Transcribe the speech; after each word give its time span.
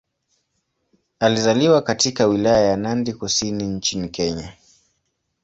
Alizaliwa 1.19 1.81
katika 1.81 2.25
Wilaya 2.27 2.65
ya 2.69 2.77
Nandi 2.77 3.13
Kusini 3.13 3.63
nchini 3.63 4.09
Kenya. 4.09 4.53